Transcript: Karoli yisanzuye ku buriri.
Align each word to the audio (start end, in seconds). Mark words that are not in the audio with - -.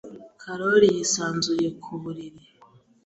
Karoli 0.41 0.87
yisanzuye 0.95 1.67
ku 1.83 1.91
buriri. 2.01 2.41